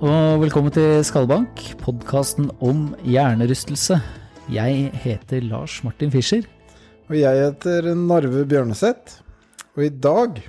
[0.00, 3.98] og velkommen til Skallbank, podkasten om hjernerystelse.
[4.48, 6.46] Jeg heter Lars Martin Fischer.
[7.10, 9.18] Og jeg heter Narve Bjørneseth.
[9.76, 10.40] Og i dag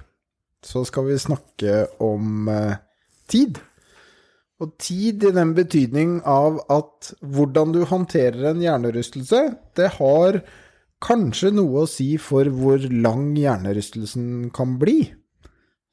[0.63, 2.79] så skal vi snakke om eh,
[3.27, 3.59] tid.
[4.63, 9.43] Og tid i den betydning av at hvordan du håndterer en hjernerystelse,
[9.75, 10.41] det har
[11.03, 15.09] kanskje noe å si for hvor lang hjernerystelsen kan bli.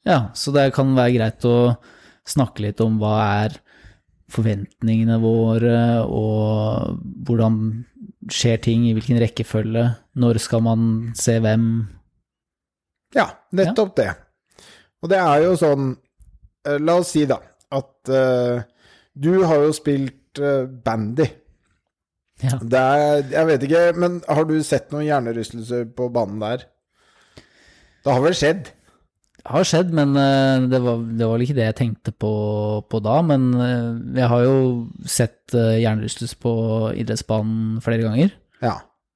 [0.07, 1.57] Ja, så det kan være greit å
[2.29, 3.59] snakke litt om hva er
[4.29, 7.59] forventningene våre, og hvordan
[8.29, 9.85] skjer ting, i hvilken rekkefølge,
[10.21, 11.65] når skal man se hvem?
[13.17, 14.11] Ja, nettopp det.
[15.01, 15.93] Og det er jo sånn
[16.67, 17.39] eh, La oss si, da,
[17.73, 18.59] at uh,
[19.15, 21.25] du har jo spilt uh, bandy.
[22.43, 22.59] Ja.
[22.61, 26.67] Det er, jeg vet ikke, men har du sett noen hjernerystelser på banen der?
[28.05, 28.69] Det har vel skjedd?
[29.39, 32.33] Det har skjedd, men uh, det var, det var vel ikke det jeg tenkte på,
[32.91, 33.19] på da.
[33.25, 34.57] Men uh, jeg har jo
[35.07, 36.53] sett uh, på
[36.99, 38.35] idrettsbanen flere ganger.
[38.61, 38.75] Ja.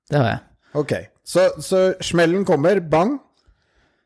[0.10, 0.42] Det har jeg.
[0.80, 0.96] Ok.
[1.24, 3.18] Så, så smellen kommer, bang.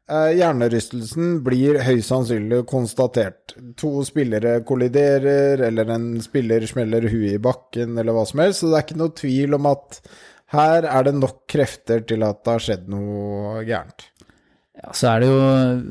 [0.07, 3.57] Eh, hjernerystelsen blir høyst sannsynlig konstatert.
[3.79, 8.63] To spillere kolliderer, eller en spiller smeller huet i bakken, eller hva som helst.
[8.63, 9.99] Så det er ikke noe tvil om at
[10.55, 14.07] her er det nok krefter til at det har skjedd noe gærent.
[14.77, 15.37] Ja, så er det jo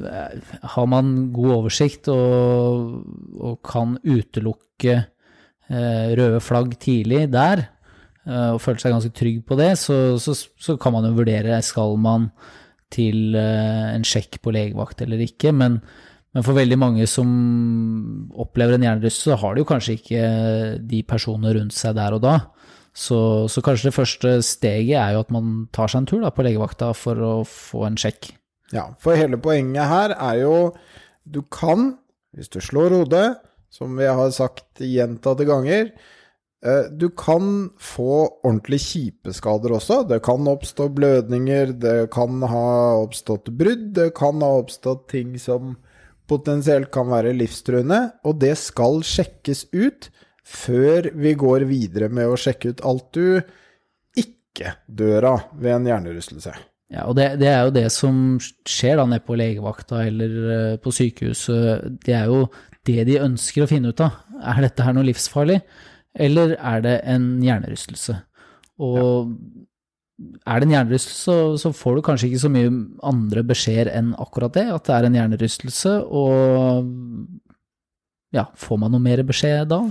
[0.06, 3.00] eh, Har man god oversikt og,
[3.34, 7.66] og kan utelukke eh, røde flagg tidlig der,
[8.26, 11.58] eh, og føle seg ganske trygg på det, så, så, så kan man jo vurdere
[11.66, 12.30] skal man
[12.94, 15.50] til eh, en sjekk på legevakt eller ikke.
[15.50, 15.80] Men,
[16.30, 17.28] men, for veldig mange som
[18.38, 20.26] opplever en hjernerystelse, så har de jo kanskje ikke
[20.86, 22.38] de personene rundt seg der og da.
[22.96, 23.18] Så,
[23.52, 26.46] så, kanskje det første steget er jo at man tar seg en tur da, på
[26.46, 28.35] legevakta for å få en sjekk.
[28.74, 30.56] Ja, for hele poenget her er jo
[31.26, 31.96] du kan,
[32.34, 33.36] hvis du slår hodet,
[33.70, 35.90] som vi har sagt gjentatte ganger,
[36.96, 40.00] du kan få ordentlig kjipe skader også.
[40.08, 42.68] Det kan oppstå blødninger, det kan ha
[43.04, 45.76] oppstått brudd, det kan ha oppstått ting som
[46.26, 50.08] potensielt kan være livstruende, og det skal sjekkes ut
[50.46, 53.38] før vi går videre med å sjekke ut alt du
[54.18, 56.54] ikke dør av ved en hjernerystelse.
[56.92, 58.38] Ja, og det, det, er jo det som
[58.68, 61.98] skjer da nede på legevakta eller uh, på sykehuset.
[62.06, 62.44] Det er jo
[62.86, 64.20] det de ønsker å finne ut av.
[64.38, 65.58] Er dette her noe livsfarlig,
[66.14, 68.14] eller er det en hjernerystelse?
[68.86, 70.36] Og ja.
[70.52, 72.70] er det en hjernerystelse, så, så, får du kanskje ikke så mye
[73.10, 75.96] andre beskjeder enn akkurat det, at det er en hjernerystelse.
[76.06, 76.86] Og
[78.36, 79.82] ja, får man noe mer beskjed da?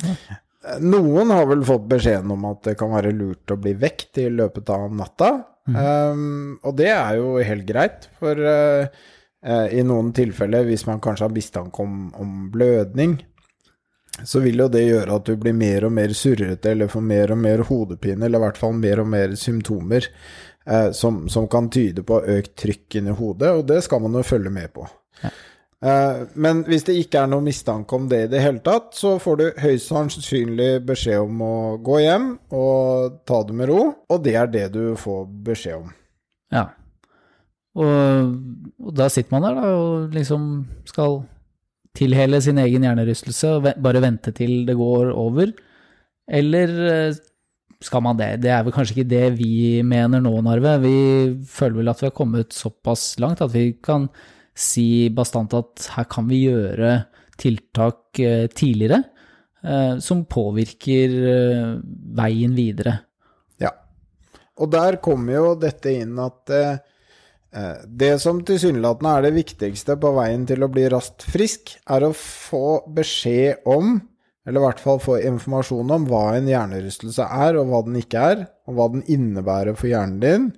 [0.81, 4.29] Noen har vel fått beskjeden om at det kan være lurt å bli vekt i
[4.33, 5.33] løpet av natta.
[5.65, 5.75] Mm.
[5.75, 11.01] Um, og det er jo helt greit, for uh, uh, i noen tilfeller, hvis man
[11.01, 13.17] kanskje har mistanke om, om, blødning,
[14.23, 17.33] så vil jo det gjøre at du blir mer og mer surrete, eller får mer
[17.33, 20.07] og mer hodepine, eller i hvert fall mer og mer symptomer
[20.69, 24.25] uh, som, som, kan tyde på økt trykk inni hodet, og det skal man jo
[24.27, 24.85] følge med på.
[25.23, 25.33] Ja.
[25.85, 29.37] Men hvis det ikke er noe mistanke om det i det hele tatt, så får
[29.37, 34.33] du høyst sannsynlig beskjed om å gå hjem og ta det med ro, og det
[34.39, 35.93] er det du får beskjed om.
[36.55, 36.65] Ja.
[37.75, 38.33] Og,
[38.81, 40.49] og da sitter man der da, og liksom
[40.89, 41.19] skal
[41.95, 45.53] tilhele sin egen hjernerystelse og bare vente til det går over,
[46.25, 47.15] eller
[47.83, 48.39] skal man det?
[48.41, 50.77] Det er vel kanskje ikke det vi mener nå, Narve.
[50.81, 50.97] Vi
[51.51, 54.07] føler vel at vi har kommet såpass langt at vi kan
[54.55, 56.95] si bastant at her kan vi gjøre
[57.39, 59.03] tiltak eh, tidligere
[59.63, 61.71] eh, som påvirker eh,
[62.15, 62.97] veien videre.
[63.61, 63.73] Ja,
[64.55, 66.57] og der kommer jo dette inn at
[67.87, 72.09] det som tilsynelatende er det viktigste på veien til å bli raskt frisk, er å
[72.11, 73.93] få beskjed om,
[74.43, 78.25] eller i hvert fall få informasjon om, hva en hjernerystelse er, og hva den ikke
[78.33, 80.49] er, og hva den innebærer for hjernen din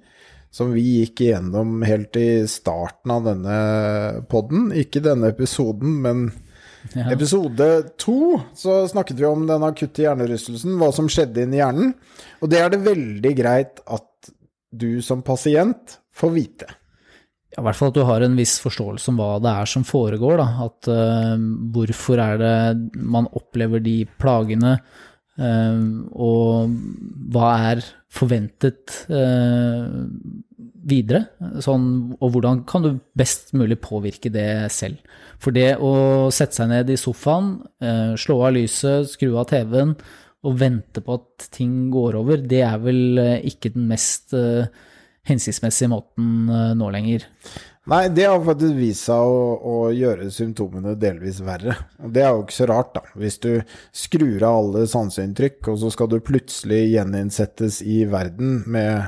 [0.58, 3.58] som vi gikk igjennom helt i starten av denne
[4.32, 4.72] podden.
[4.74, 6.24] Ikke denne episoden, men
[6.96, 7.12] ja.
[7.14, 7.68] episode
[8.02, 11.94] to, så snakket vi om den akutte hjernerystelsen, hva som skjedde inni hjernen.
[12.42, 14.32] Og det er det veldig greit at
[14.74, 16.70] du som pasient får vite.
[17.54, 19.86] Ja, I hvert fall at du har en viss forståelse om hva det er som
[19.88, 20.42] foregår.
[20.42, 20.48] Da.
[20.68, 21.36] At uh,
[21.74, 22.56] hvorfor er det
[22.98, 24.80] man opplever de plagene,
[25.38, 26.72] og
[27.34, 27.84] hva er
[28.18, 29.86] forventet eh,
[30.88, 31.24] videre,
[31.64, 31.88] sånn,
[32.18, 35.02] og hvordan kan du best mulig påvirke det selv.
[35.44, 39.94] For det å sette seg ned i sofaen, eh, slå av lyset, skru av TV-en
[40.48, 44.70] og vente på at ting går over, det er vel eh, ikke den mest eh,
[45.28, 47.28] hensiktsmessige måten eh, nå lenger.
[47.88, 51.78] Nei, det har faktisk vist seg å, å, gjøre symptomene delvis verre.
[52.04, 53.04] Det er jo ikke så rart, da.
[53.16, 53.52] Hvis du
[53.96, 59.08] skrur av alle sanseinntrykk, og så skal du plutselig gjeninnsettes i verden med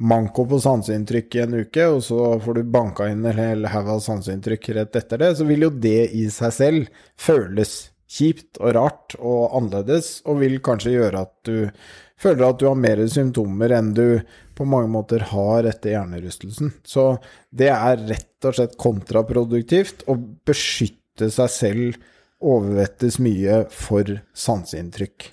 [0.00, 3.88] manko på sanseinntrykk i en uke, og så får du banka inn en hel haug
[3.96, 7.78] av sanseinntrykk rett etter det, så vil jo det i seg selv føles
[8.10, 11.70] kjipt og rart og annerledes, og vil kanskje gjøre at du
[12.20, 14.20] føler at du har mer symptomer enn du
[14.56, 16.74] på mange måter har etter hjernerystelsen.
[16.84, 17.14] Så
[17.48, 20.18] det er rett og slett kontraproduktivt å
[20.48, 22.00] beskytte seg selv
[22.40, 25.30] overvettes mye for sanseinntrykk.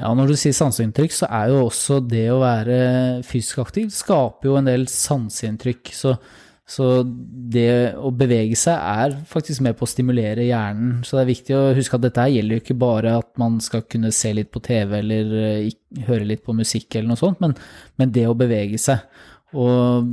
[0.00, 2.78] Ja, når du sier sanseinntrykk, så er jo også det å være
[3.26, 5.92] fysisk aktiv skaper jo en del sanseinntrykk.
[5.94, 6.16] Så
[6.64, 11.02] så det å bevege seg er faktisk med på å stimulere hjernen.
[11.04, 13.84] Så det er viktig å huske at dette gjelder jo ikke bare at man skal
[13.84, 17.52] kunne se litt på TV eller uh, høre litt på musikk eller noe sånt, men,
[18.00, 19.04] men, det å bevege seg.
[19.52, 20.08] Og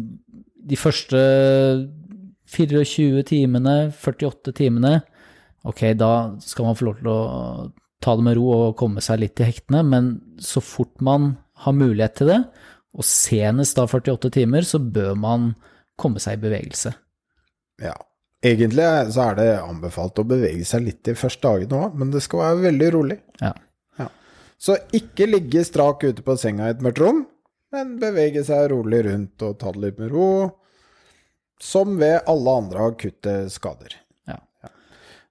[0.68, 1.22] de første
[2.52, 4.98] 24 timene, 48 timene,
[5.64, 6.14] ok, da
[6.44, 7.22] skal man få lov til å
[8.04, 11.78] ta det med ro og komme seg litt i hektene, men så fort man har
[11.78, 12.42] mulighet til det,
[12.92, 15.54] og senest da 48 timer, så bør man
[16.00, 16.94] komme seg i bevegelse.
[17.82, 17.96] Ja.
[18.42, 22.24] Egentlig så er det anbefalt å bevege seg litt de første dagene òg, men det
[22.26, 23.18] skal være veldig rolig.
[23.42, 23.52] Ja.
[24.02, 24.08] ja.
[24.58, 27.22] Så ikke ligge strak ute på senga i et mørkt rom,
[27.72, 30.32] men bevege seg rolig rundt og ta det litt med ro.
[31.62, 33.94] Som ved alle andre akutte skader.
[34.26, 34.40] Ja.
[34.66, 34.72] ja.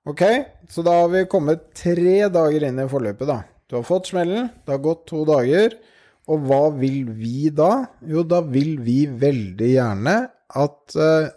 [0.06, 0.22] Ok,
[0.70, 3.40] så da har vi kommet tre dager inn i forløpet, da.
[3.66, 5.74] Du har fått smellen, det har gått to dager.
[6.30, 7.88] Og hva vil vi da?
[8.06, 10.14] Jo, da vil vi veldig gjerne
[10.58, 11.30] at uh,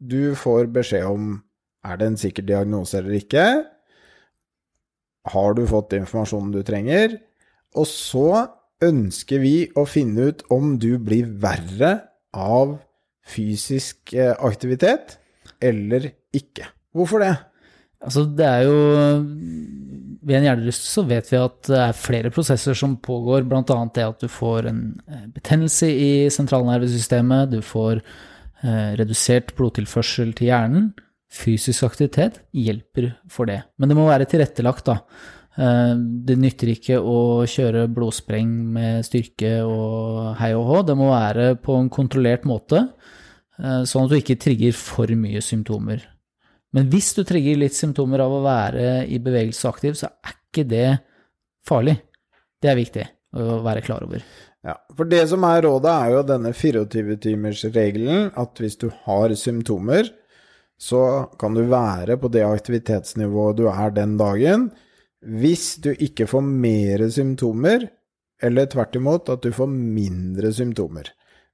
[0.00, 1.38] du får beskjed om
[1.86, 3.44] er det en sikker diagnose eller ikke.
[5.32, 7.16] Har du fått informasjonen du trenger?
[7.76, 8.46] Og så
[8.84, 11.92] ønsker vi å finne ut om du blir verre
[12.36, 12.78] av
[13.30, 15.18] fysisk eh, aktivitet
[15.60, 16.68] eller ikke.
[16.96, 17.34] Hvorfor det?
[18.00, 18.76] Altså, det er jo
[20.24, 23.62] Ved en hjernerystelse så vet vi at det er flere prosesser som pågår, bl.a.
[23.94, 30.50] det at du får en eh, betennelse i sentralnervesystemet, du får Eh, redusert blodtilførsel til
[30.50, 30.90] hjernen.
[31.30, 33.60] Fysisk aktivitet hjelper for det.
[33.78, 34.96] Men det må være tilrettelagt, da.
[35.58, 35.94] Eh,
[36.26, 40.80] det nytter ikke å kjøre blodspreng med styrke og hei og hå.
[40.88, 42.86] Det må være på en kontrollert måte,
[43.58, 46.02] eh, sånn at du ikke trigger for mye symptomer.
[46.72, 50.68] Men hvis du trigger litt symptomer av å være i bevegelse aktiv, så er ikke
[50.68, 50.98] det
[51.66, 51.98] farlig.
[52.62, 54.22] Det er viktig å være klar over.
[54.66, 60.10] Ja, for det som er rådet, er jo denne 24-timersregelen, at hvis du har symptomer,
[60.80, 64.68] så kan du være på det aktivitetsnivået du er den dagen.
[65.20, 67.88] Hvis du ikke får mer symptomer,
[68.40, 71.10] eller tvert imot at du får mindre symptomer.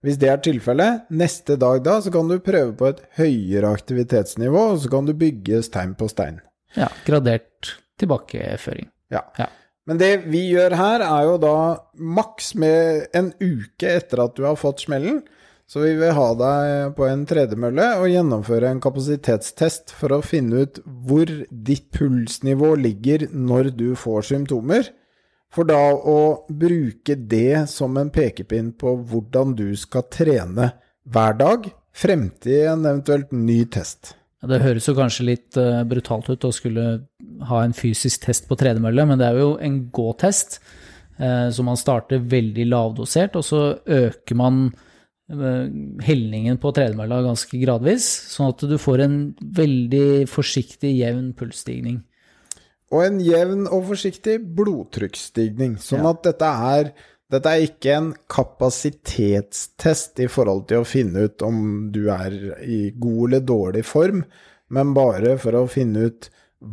[0.06, 4.69] Hvis det er tilfellet, neste dag da, så kan du prøve på et høyere aktivitetsnivå,
[4.75, 6.38] og så kan du bygge stein på stein.
[6.76, 8.91] Ja, gradert tilbakeføring.
[9.11, 9.25] Ja.
[9.38, 9.49] ja.
[9.87, 11.56] Men det vi gjør her, er jo da
[11.94, 15.23] maks med en uke etter at du har fått smellen.
[15.66, 20.62] Så vi vil ha deg på en tredemølle og gjennomføre en kapasitetstest for å finne
[20.62, 24.93] ut hvor ditt pulsnivå ligger når du får symptomer.
[25.50, 30.71] For da å bruke det som en pekepinn på hvordan du skal trene
[31.07, 31.66] hver dag
[31.97, 34.14] frem til en eventuelt ny test.
[34.45, 36.87] Det høres jo kanskje litt uh, brutalt ut å skulle
[37.49, 40.59] ha en fysisk test på tredemølle, men det er jo en gå-test.
[41.16, 44.66] Uh, så man starter veldig lavdosert, og så øker man
[45.33, 45.64] uh,
[46.05, 49.16] hellingen på tredemølla ganske gradvis, sånn at du får en
[49.57, 52.02] veldig forsiktig, jevn pulsstigning.
[52.95, 56.12] Og en jevn og forsiktig blodtrykksstigning, sånn ja.
[56.12, 56.93] at dette er
[57.33, 61.59] dette er ikke en kapasitetstest i forhold til å finne ut om
[61.95, 64.23] du er i god eller dårlig form,
[64.71, 66.28] men bare for å finne ut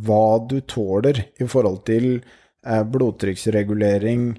[0.06, 4.30] hva du tåler i forhold til eh, blodtrykksregulering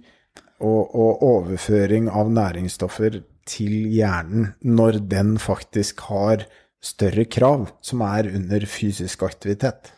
[0.64, 6.48] og, og, overføring av næringsstoffer til hjernen når den faktisk har
[6.86, 9.92] større krav som er under fysisk aktivitet.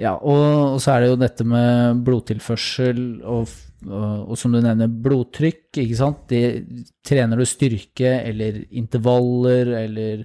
[0.00, 3.50] Ja, og, så er det jo dette med blodtilførsel og
[3.82, 6.20] og som du nevner, blodtrykk, ikke sant.
[6.30, 6.62] De,
[7.02, 10.22] trener du styrke eller intervaller eller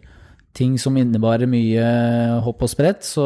[0.58, 1.88] ting som innebærer mye
[2.46, 3.26] hopp og sprett, så,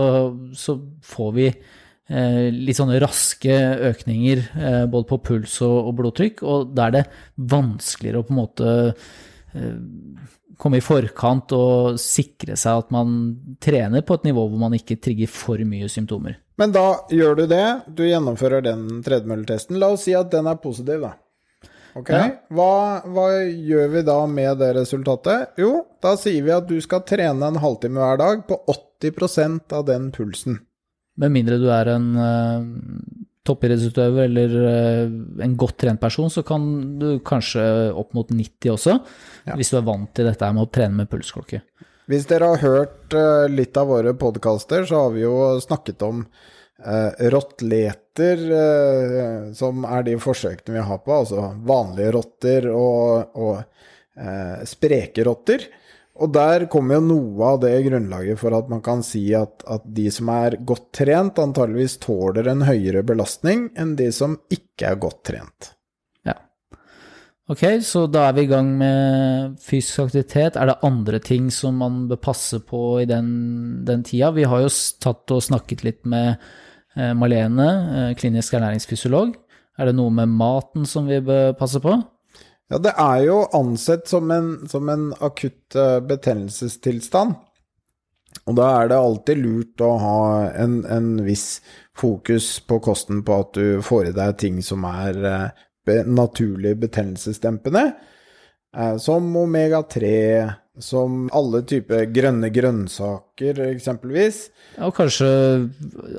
[0.58, 3.58] så får vi eh, litt sånne raske
[3.92, 7.06] økninger eh, både på puls og, og, blodtrykk, og da er det
[7.52, 8.74] vanskeligere å på en måte
[10.62, 13.18] komme i forkant og sikre seg at man
[13.64, 16.38] trener på et nivå hvor man ikke trigger for mye symptomer.
[16.62, 19.80] Men da gjør du det, du gjennomfører den tredemølletesten.
[19.82, 21.16] La oss si at den er positiv, da.
[21.98, 22.28] Ok, ja.
[22.56, 25.58] hva, hva, gjør vi da med det resultatet?
[25.60, 28.62] Jo, da sier vi at du skal trene en halvtime hver dag på
[29.04, 30.62] 80% av den pulsen.
[31.20, 32.64] Med mindre du er en uh,
[33.48, 36.64] toppidrettsutøver eller uh, en godt trent person, så kan
[37.02, 37.64] du kanskje
[37.98, 38.98] opp mot 90 også,
[39.48, 39.58] ja.
[39.58, 41.64] hvis du er vant til dette med å trene med pulsklokke.
[42.12, 46.24] Hvis dere har hørt uh, litt av våre podkaster, så har vi jo snakket om
[46.26, 48.46] uh, rottleter,
[49.56, 55.64] som er de forsøkene vi har på, altså vanlige rotter og, og spreke rotter.
[56.22, 59.86] Og der kommer jo noe av det grunnlaget for at man kan si at, at,
[59.90, 65.00] de som er godt trent, antageligvis tåler en høyere belastning enn de som ikke er
[65.02, 65.72] godt trent.
[66.28, 66.36] Ja.
[67.50, 70.60] Ok, så da er vi i gang med fysisk aktivitet.
[70.62, 73.32] Er det andre ting som man bør passe på i den,
[73.88, 74.30] den tida?
[74.38, 79.34] Vi har jo tatt og snakket litt med eh, Malene, eh, klinisk ernæringsfysiolog.
[79.82, 81.98] Er det noe med maten som vi bør passe på?
[82.72, 87.34] Ja, det er jo ansett som en, som en akutt uh, betennelsestilstand.
[88.48, 90.22] Og da er det alltid lurt å ha
[90.56, 91.60] en, en, viss
[92.00, 96.78] fokus på kosten på at du får i deg ting som er uh, be, naturlig
[96.80, 97.84] betennelsesdempende,
[98.78, 100.14] uh, som omega-3,
[100.80, 104.46] som alle typer grønne grønnsaker, eksempelvis.
[104.80, 105.28] Og kanskje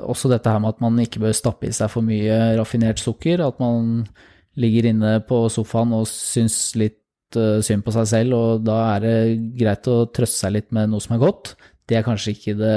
[0.05, 3.41] også dette her med at man ikke bør stappe i seg for mye raffinert sukker.
[3.41, 4.05] At man
[4.61, 9.07] ligger inne på sofaen og syns litt uh, synd på seg selv, og da er
[9.07, 9.17] det
[9.61, 11.55] greit å trøste seg litt med noe som er godt.
[11.89, 12.77] Det er kanskje ikke det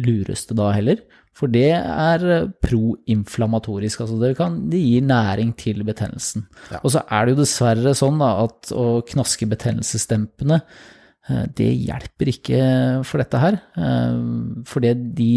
[0.00, 1.02] lureste da heller,
[1.36, 2.24] for det er
[2.60, 4.02] proinflamatorisk.
[4.04, 6.46] Altså det, kan, det gir næring til betennelsen.
[6.72, 6.82] Ja.
[6.82, 12.32] Og så er det jo dessverre sånn da, at å knaske betennelsesdempende eh, det hjelper
[12.34, 12.60] ikke
[13.08, 13.60] for dette her.
[13.76, 15.32] For fordi de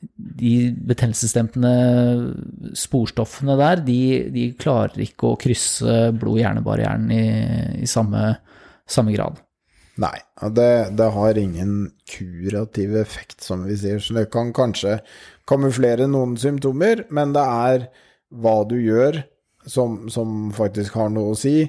[0.00, 1.72] de betennelsesdempende
[2.78, 4.00] sporstoffene der, de,
[4.32, 7.24] de, klarer ikke å krysse blod-hjernebarrieren i,
[7.84, 8.32] i samme,
[8.88, 9.40] samme, grad.
[10.00, 10.16] Nei,
[10.56, 14.00] det, det, har ingen kurativ effekt, som vi sier.
[14.00, 15.00] Så det kan kanskje
[15.50, 17.88] kamuflere noen symptomer, men det er
[18.30, 19.20] hva du gjør
[19.68, 21.66] som, som faktisk har noe å si.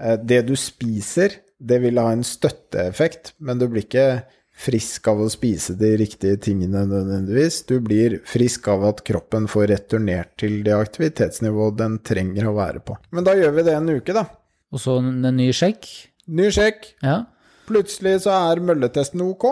[0.00, 4.24] Eh, det du spiser, det vil ha en støtteeffekt, men du blir ikke
[4.54, 7.64] frisk av å spise de riktige tingene nødvendigvis.
[7.68, 12.82] Du blir frisk av at kroppen får returnert til det aktivitetsnivået den trenger å være
[12.86, 12.96] på.
[13.14, 14.26] Men da gjør vi det en uke, da.
[14.74, 15.88] Og så en ny sjekk?
[16.34, 16.92] Ny sjekk.
[17.04, 17.24] Ja.
[17.68, 19.48] Plutselig så er mølletesten ok.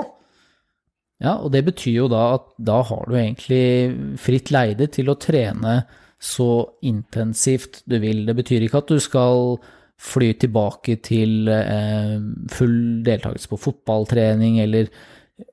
[1.22, 5.18] Ja, og det betyr jo da at da har du egentlig fritt leide til å
[5.20, 5.82] trene
[6.22, 6.48] så
[6.86, 8.24] intensivt du vil.
[8.26, 9.56] Det betyr ikke at du skal
[10.02, 12.18] fly tilbake til eh,
[12.52, 14.90] full deltakelse på fotballtrening eller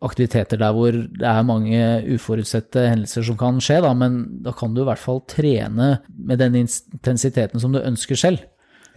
[0.06, 1.82] aktiviteter der hvor det er mange
[2.14, 6.42] uforutsette hendelser som kan skje, da, men da kan du i hvert fall trene med
[6.42, 8.44] den intensiteten som du ønsker selv.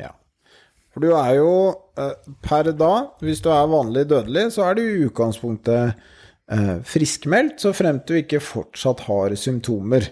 [0.00, 0.12] Ja.
[0.92, 1.52] For du er jo
[2.00, 2.94] eh, per da,
[3.24, 5.94] hvis du er vanlig dødelig, så er du i utgangspunktet
[6.52, 10.10] eh, friskmeldt, så fremt du ikke fortsatt har symptomer.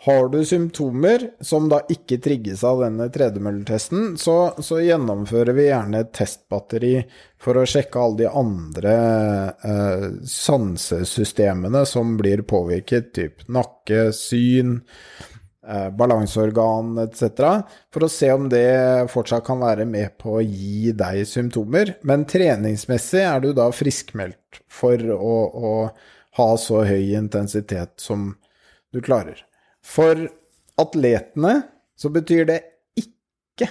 [0.00, 6.04] Har du symptomer som da ikke trigges av denne tredemølletesten, så, så, gjennomfører vi gjerne
[6.04, 6.92] et testbatteri
[7.42, 8.92] for å sjekke alle de andre
[9.66, 14.76] eh, sansesystemene som blir påvirket, typ nakke, syn,
[15.66, 17.50] eh, balanseorgan etc.,
[17.90, 21.96] for å se om det fortsatt kan være med på å gi deg symptomer.
[22.06, 25.74] Men treningsmessig er du da friskmeldt for å, å
[26.38, 28.30] ha så høy intensitet som
[28.94, 29.47] du klarer.
[29.88, 30.26] For
[30.78, 31.54] atletene
[31.98, 32.58] så betyr det
[33.00, 33.70] ikke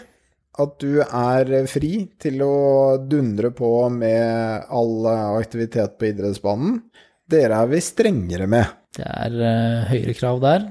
[0.57, 5.07] at du er fri til å dundre på med all
[5.37, 6.81] aktivitet på idrettsbanen.
[7.29, 8.73] Dere er vi strengere med.
[8.97, 10.67] Det er uh, høyere krav der.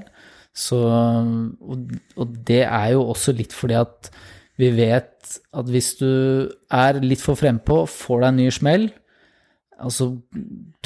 [0.57, 4.09] Så, og, og, det er jo også litt fordi at
[4.57, 6.09] vi vet at hvis du
[6.73, 8.87] er litt for frempå, får deg en ny smell,
[9.77, 10.09] altså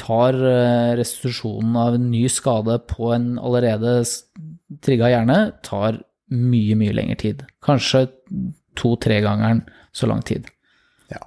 [0.00, 4.02] tar eh, restitusjonen av en ny skade på en allerede
[4.80, 6.00] trigga hjerne, tar
[6.32, 7.44] mye, mye lengre tid.
[7.64, 8.06] Kanskje
[8.78, 9.62] to-tre-gangeren
[9.92, 10.48] så lang tid.
[11.12, 11.20] Ja.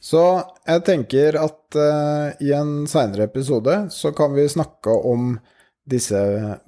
[0.00, 0.22] Så
[0.66, 5.36] jeg tenker at uh, i en seinere episode så kan vi snakke om
[5.90, 6.18] disse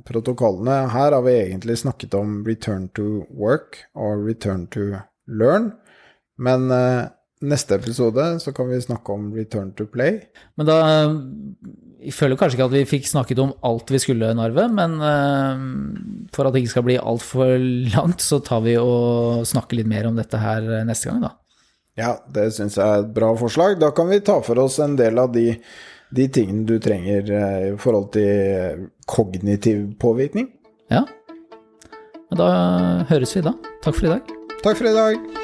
[0.07, 0.89] protokollene.
[0.91, 4.91] Her har vi egentlig snakket om return to work og return to
[5.31, 5.71] learn,
[6.39, 7.07] men uh,
[7.45, 10.21] neste episode så kan vi snakke om return to play.
[10.57, 10.79] Men da
[12.05, 15.63] Jeg føler kanskje ikke at vi fikk snakket om alt vi skulle, Narve, men eh,
[16.37, 17.55] for at det ikke skal bli altfor
[17.95, 21.33] langt, så tar vi og snakker litt mer om dette her neste gang, da.
[21.97, 23.79] Ja, det syns jeg er et bra forslag.
[23.81, 25.47] Da kan vi ta for oss en del av de,
[26.15, 30.51] de tingene du trenger eh, i forhold til kognitiv påvirkning.
[30.93, 31.05] Ja.
[32.29, 32.51] Men da
[33.13, 33.55] høres vi da.
[33.85, 34.37] Takk for i dag.
[34.65, 35.44] Takk for i dag.